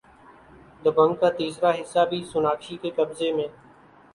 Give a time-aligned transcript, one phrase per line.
[0.83, 3.47] دبنگ کا تیسرا حصہ بھی سوناکشی کے قبضے میں